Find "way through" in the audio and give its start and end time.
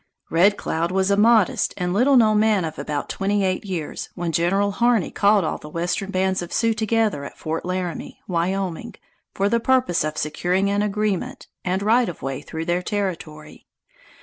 12.23-12.65